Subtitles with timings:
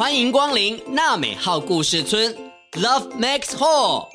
[0.00, 2.34] 欢迎光临娜美号故事村
[2.72, 4.08] ，Love Max Hall。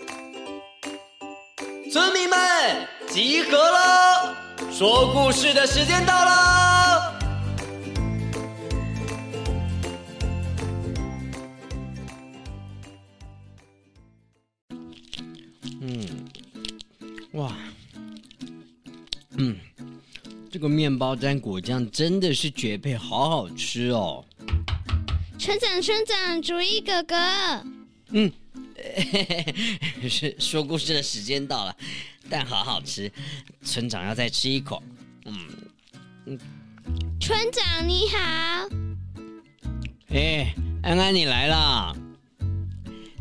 [1.91, 4.35] 村民们集合了，
[4.71, 7.19] 说故事的时间到了。
[15.81, 16.27] 嗯，
[17.33, 17.55] 哇，
[19.37, 19.55] 嗯，
[20.51, 24.25] 这个面包沾果酱真的是绝配，好好吃哦。
[25.45, 27.15] 村长，村长，主意哥哥。
[28.09, 28.31] 嗯，
[30.09, 31.75] 是说故事的时间到了，
[32.27, 33.11] 但好好吃，
[33.63, 34.81] 村长要再吃一口。
[35.25, 35.37] 嗯
[36.25, 36.39] 嗯，
[37.21, 38.67] 村长你好。
[40.15, 41.95] 哎，安安你来了。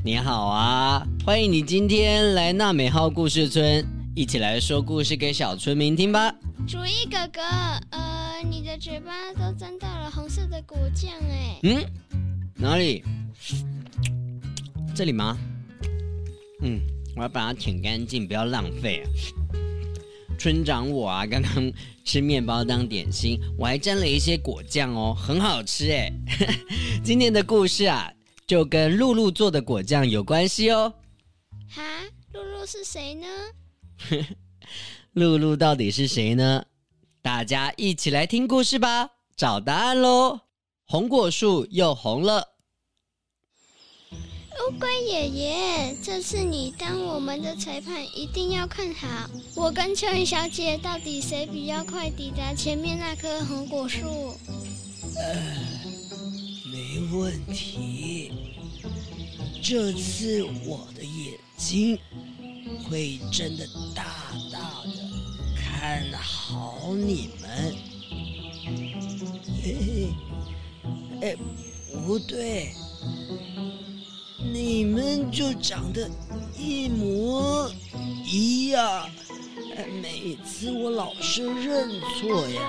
[0.02, 6.34] 你好啊，欢迎你今天来娜美号故事村，一起来说故事给小村民听吧。
[6.66, 7.42] 主意哥哥，
[7.90, 11.60] 呃，你的嘴巴都沾到了红色的果酱，哎。
[11.64, 11.84] 嗯。
[12.56, 13.02] 哪里？
[14.94, 15.36] 这里吗？
[16.62, 16.80] 嗯，
[17.16, 19.04] 我要把它舔干净，不要浪费啊。
[20.38, 21.72] 村长我啊，刚刚
[22.04, 26.12] 吃面包当点心，我还沾了一些果酱哦，很好吃哎。
[27.02, 28.12] 今天的故事啊，
[28.46, 30.92] 就跟露露做的果酱有关系哦。
[31.68, 31.82] 哈，
[32.32, 33.26] 露露是谁呢？
[35.12, 36.64] 露露到底是谁呢？
[37.20, 40.40] 大家一起来听故事吧，找答案喽。
[40.86, 42.48] 红果树又红了。
[44.68, 54.36] 乌龟爷爷，这次你当我们的裁判，一定要看好我跟蚯蚓小姐到底谁比较快抵达前面那棵红果树。
[55.16, 55.34] 呃，
[56.70, 58.32] 没问题。
[59.62, 61.98] 这次我的眼睛
[62.84, 64.04] 会睁得大
[64.52, 64.98] 大的，
[65.56, 67.93] 看好你们。
[71.24, 71.34] 哎，
[72.06, 72.74] 不对，
[74.52, 76.06] 你们就长得
[76.54, 77.70] 一模
[78.26, 79.08] 一样，
[80.02, 81.88] 每次我老是认
[82.20, 82.60] 错呀。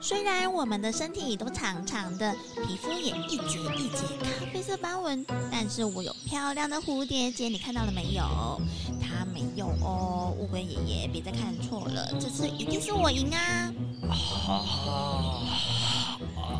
[0.00, 2.34] 虽然我们的身体都长长的，
[2.66, 8.60] 皮肤也一节一节咖啡色斑纹，但是我有漂亮的蝴蝶结，你看到了没有？
[9.00, 13.72] 它没有哦，乌龟爷爷，别再看错了，这次一定是我赢啊！
[14.08, 14.64] 好。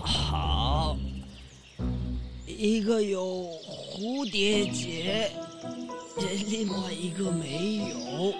[0.02, 0.69] 好，
[2.62, 5.30] 一个有蝴蝶结，
[6.50, 8.34] 另外一个没有。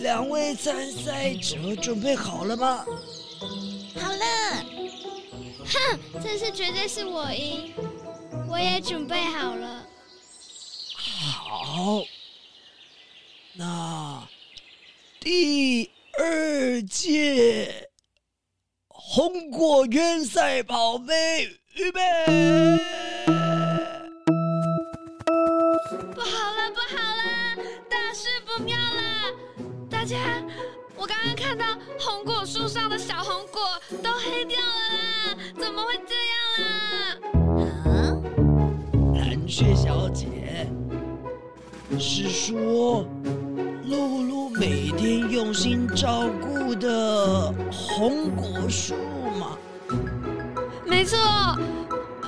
[0.00, 2.84] 两位参赛者准备好了吗？
[3.94, 4.64] 好了。
[5.64, 7.72] 哼， 这次绝对是我赢，
[8.48, 9.86] 我也准备好了。
[10.92, 12.02] 好，
[13.52, 14.28] 那
[15.20, 17.87] 第二届。
[19.18, 22.00] 红果园赛跑杯，预备！
[26.14, 27.58] 不好了，不好了，
[27.90, 29.34] 大事不妙了！
[29.90, 30.16] 大家，
[30.94, 31.66] 我刚刚看到
[31.98, 33.60] 红果树上的小红果
[34.04, 36.38] 都黑掉了啦，怎么会这样
[37.56, 37.90] 啊？
[37.90, 38.22] 啊？
[39.16, 40.70] 蓝雀小姐，
[41.98, 43.04] 是说
[43.84, 48.96] 露露每天用心照顾的红果树
[49.38, 49.56] 吗？
[50.84, 51.16] 没错，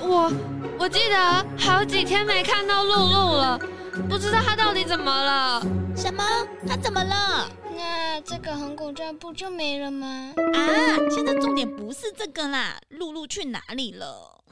[0.00, 0.32] 我
[0.78, 3.58] 我记得好几天没看到露露了，
[4.08, 5.60] 不知道她到底怎么了？
[5.96, 6.22] 什么？
[6.68, 7.50] 她怎么了？
[7.76, 10.32] 那这个红果酱不就没了吗？
[10.54, 10.60] 啊！
[11.10, 14.44] 现在重点不是这个啦，露露去哪里了？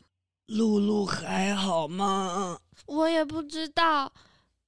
[0.47, 2.59] 露露还好吗？
[2.87, 4.13] 我也不知道，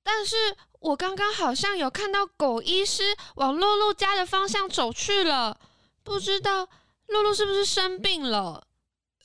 [0.05, 0.37] 但是。
[0.81, 5.61] 我刚刚好像有看到狗医师往露露家的方向走去了，
[6.03, 6.69] 不知道
[7.07, 8.67] 露露是不是生病了？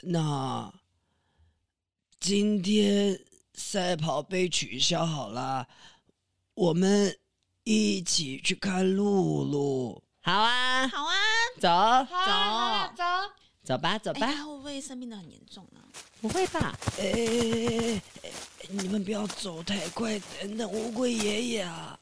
[0.02, 0.74] 那
[2.20, 3.20] 今天
[3.54, 5.68] 赛跑被取消好了，
[6.54, 7.18] 我们
[7.64, 10.04] 一起去看露露。
[10.22, 11.16] 好啊，好啊，
[11.60, 13.04] 走，好啊，走，
[13.66, 14.28] 走吧，走吧。
[14.28, 15.82] 哎，会不会生病的很严重呢？
[16.22, 16.78] 不会吧？
[17.00, 18.02] 哎。
[18.68, 22.00] 你们不要走太快，等等乌龟爷爷啊！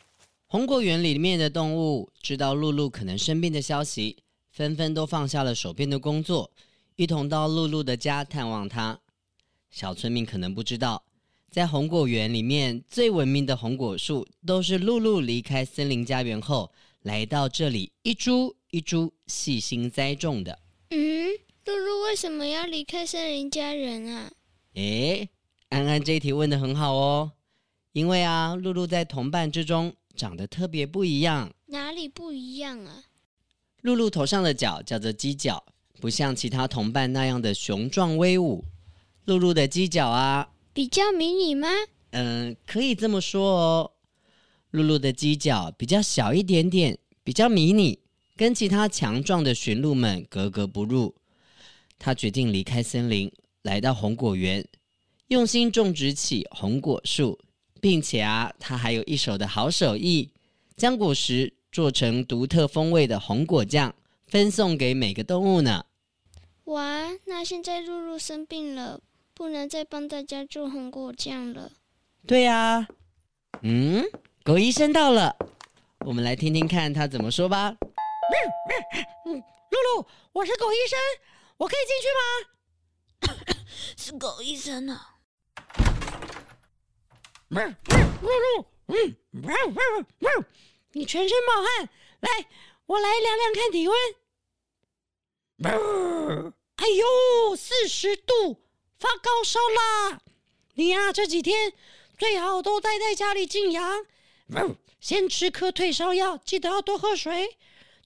[0.47, 4.15] 红果园里面的动物知道露露可能生病的消息，
[4.49, 6.49] 纷纷都放下了手边的工作，
[6.95, 8.97] 一同到露露的家探望她。
[9.71, 11.03] 小村民可能不知道，
[11.51, 16.71] 在红果园里面最文明的红果树，都是露露离开森林家园后，
[17.01, 20.57] 来到这里一株一株细心栽种的。
[20.91, 21.22] 嗯，
[22.13, 24.31] 为什么要离开森林家人啊？
[24.75, 25.27] 诶。
[25.69, 27.31] 安安这一题问得很好哦，
[27.91, 31.51] 因为啊，露露在同伴之中长得特别不一样。
[31.65, 33.05] 哪里不一样啊？
[33.81, 35.65] 露露头上的角叫做犄角，
[35.99, 38.63] 不像其他同伴那样的雄壮威武。
[39.25, 41.67] 露露的犄角啊，比较迷你吗？
[42.11, 43.91] 嗯，可以这么说哦。
[44.69, 47.97] 露露的犄角比较小一点点，比较迷你，
[48.35, 51.15] 跟其他强壮的驯鹿们格格不入。
[51.99, 53.31] 他决定离开森林，
[53.61, 54.65] 来到红果园，
[55.27, 57.39] 用心种植起红果树，
[57.79, 60.29] 并且啊，他还有一手的好手艺，
[60.75, 63.93] 将果实做成独特风味的红果酱，
[64.27, 65.85] 分送给每个动物呢。
[66.65, 69.01] 哇，那现在露露生病了。
[69.35, 71.71] 不能再帮大家做红果酱了。
[72.27, 72.87] 对呀、啊，
[73.63, 74.05] 嗯，
[74.43, 75.35] 狗医生到了，
[76.05, 77.75] 我们来听听看他怎么说吧。
[79.25, 80.99] 嗯，露露，我是狗医生，
[81.63, 82.23] 我可以进去吗？
[83.95, 84.99] 是狗医生呢、
[90.91, 91.89] 你全身冒汗，
[92.19, 92.49] 来，
[92.85, 93.97] 我来量量看体温。
[96.75, 98.59] 哎呦，四十度。
[98.99, 100.21] 发高烧啦！
[100.75, 101.73] 你呀、啊，这几天
[102.17, 104.05] 最好都待在家里静养。
[105.01, 107.57] 先吃颗退烧药，记得要多喝水，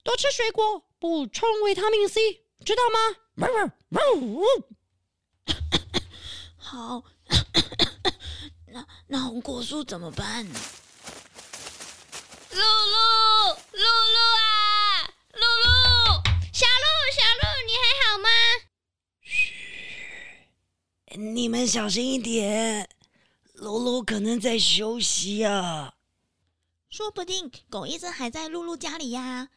[0.02, 3.16] 多吃水果，补充维他命 C，知道吗？
[6.56, 7.04] 好，
[8.66, 10.44] 那那红果树怎么办？
[10.44, 10.50] 露
[12.56, 12.62] 露，
[13.72, 15.46] 露露啊，露露，
[16.52, 18.28] 小鹿，小鹿，你还好吗？
[19.22, 19.54] 嘘
[21.16, 22.88] 你们小心一点，
[23.54, 25.94] 露露可能在休息啊。
[26.90, 29.48] 说不定狗医生还在露露家里呀！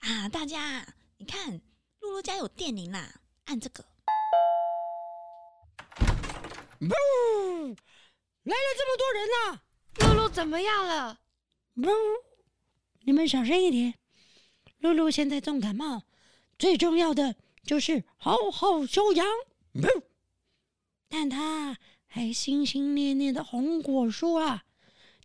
[0.00, 1.60] 啊，大家，你看，
[2.00, 3.84] 露露家有电铃啦，按这个。
[6.80, 6.86] 呜，
[8.42, 9.62] 来了这么多人啊！
[9.98, 11.20] 露露怎么样了？
[11.76, 11.86] 呜，
[13.02, 13.94] 你们小声一点。
[14.78, 16.04] 露露现在重感冒，
[16.58, 19.26] 最重要的就是好好休养。
[19.74, 19.82] 呜。
[21.08, 21.76] 但她
[22.06, 24.64] 还心心念念的红果树啊！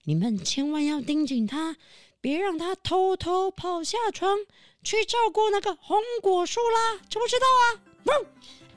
[0.04, 1.78] 你们千万要盯紧他，
[2.26, 4.36] 别让他偷偷跑下床
[4.82, 7.00] 去照顾那个红果树啦！
[7.08, 7.70] 知不知道啊？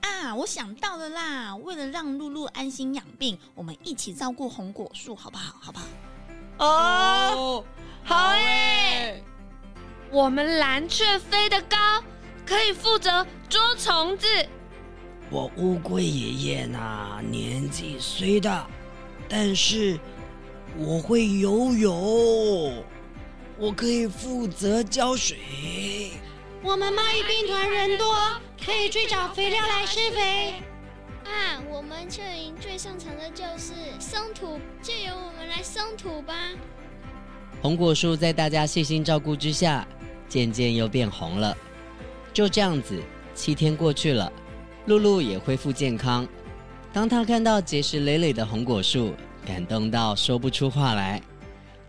[0.03, 1.57] 啊，我想到了啦！
[1.57, 5.57] 为了让露露安心养病，我们一起照顾红果树，好不好？
[5.63, 5.87] 好不好？
[6.59, 7.65] 哦，
[8.05, 9.25] 好耶！
[10.11, 12.05] 我们蓝雀飞得高，
[12.45, 14.27] 可以负责捉虫子。
[15.31, 18.69] 我乌龟爷爷呢，年纪虽大，
[19.27, 19.99] 但是
[20.77, 22.85] 我会游泳，
[23.59, 25.37] 我可以负责浇水。
[26.63, 28.15] 我们蚂蚁兵团人多，
[28.65, 30.55] 可以去找肥料来施肥。
[31.25, 36.35] 啊，我们策营最擅长的就是松土，就由我们来松土吧。
[37.61, 39.87] 红果树在大家细心照顾之下，
[40.29, 41.57] 渐渐又变红了。
[42.33, 43.03] 就这样子，
[43.35, 44.33] 七天过去了。
[44.87, 46.27] 露露也恢复健康。
[46.93, 49.15] 当她看到结实累累的红果树，
[49.45, 51.21] 感动到说不出话来。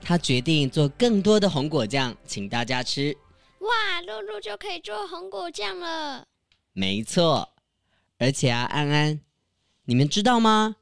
[0.02, 3.16] 她决定做更多的红果酱，请大家吃。
[3.60, 6.26] 哇，露露就可以做红果酱了。
[6.74, 7.50] 没错，
[8.18, 9.20] 而且啊，安安，
[9.86, 10.78] 你们知道吗？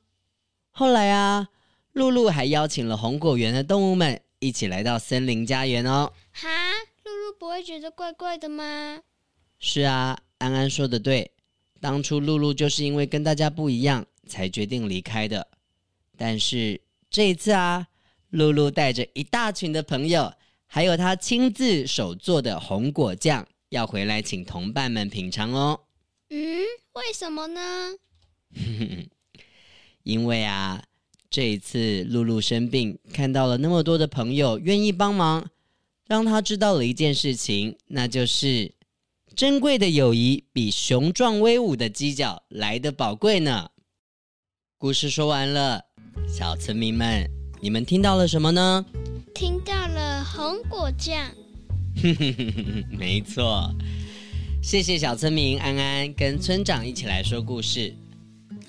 [0.72, 1.50] 后来啊，
[1.94, 6.14] 露露还邀请了红果园的动物们一起来到森林家园哦。
[6.32, 6.48] 哈，
[7.04, 9.02] 露露不会觉得怪怪的吗？
[9.60, 11.32] 是啊，安安说的对。
[11.82, 15.48] 当初露露就是因为跟大家不一样，才决定离开的。
[16.16, 17.88] 但是这一次啊，
[18.30, 20.34] 露露带着一大群的朋友，
[20.66, 25.80] 还有她亲自手做的红果酱，要回来请同伴们品尝哦。
[26.30, 26.38] 嗯，
[26.94, 27.62] 为什么呢？
[30.04, 30.84] 因为啊，
[31.30, 35.50] 这一次露露生病，看到了那么多的朋友愿意帮忙，
[36.08, 38.76] 让她知道了一件事情，那就是。
[39.36, 43.70] 珍贵的友谊比雄壮威武的犄角来的宝贵呢。
[44.80, 45.86] 故事说完了，
[46.28, 47.30] 小村民们，
[47.60, 48.86] 你们听到了什么呢？
[49.34, 51.26] 听到了红果酱。
[52.92, 53.74] 没错，
[54.62, 57.96] 谢谢小村民安安跟村长一起来说故事。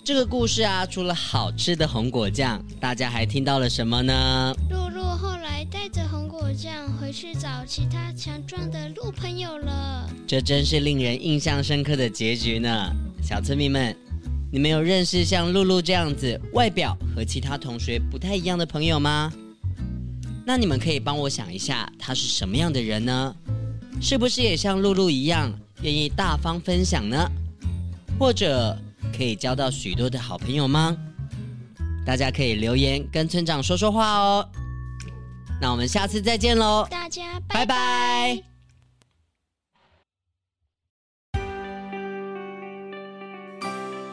[0.02, 4.54] 这个故事啊，除了好吃的红果酱，大家还听到了什么呢？
[4.70, 10.08] 露露后来带着红果酱回去找其他强壮的鹿朋友了。
[10.26, 12.90] 这真是令人印象深刻的结局呢。
[13.22, 13.94] 小村民们，
[14.50, 19.32] 你们有认识像露露这样子外表和其他同学不太一样的朋友吗？
[20.46, 23.34] 那你们可以帮我想一下，他是什么样的人呢？
[24.00, 25.52] 是不是也像露露一样，
[25.82, 27.30] 愿意大方分享呢？
[28.18, 28.76] 或者
[29.16, 30.96] 可以交到许多的好朋友吗？
[32.06, 34.48] 大家可以留言跟村长说说话哦。
[35.60, 37.66] 那我们下次再见喽，大家拜拜。
[37.66, 38.47] 拜拜。